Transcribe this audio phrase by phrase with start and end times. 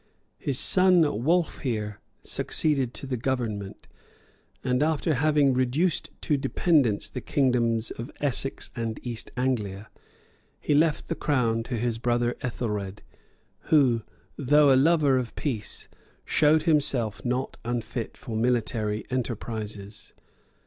[0.25, 3.87] [*] His son Wolfhere succeeded to the government;
[4.63, 9.91] and, after having reduced to dependence the kingdoms of Essex and East Anglia,
[10.59, 13.03] he left the crown to his brother Ethelred,
[13.69, 14.01] who,
[14.39, 15.87] though a lover of peace,
[16.25, 20.13] showed himself not unfit for military enterprises.